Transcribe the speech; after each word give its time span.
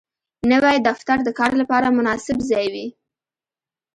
نوی 0.51 0.77
دفتر 0.87 1.17
د 1.23 1.29
کار 1.39 1.51
لپاره 1.61 1.87
مناسب 1.97 2.37
ځای 2.49 2.65
وي 2.73 2.87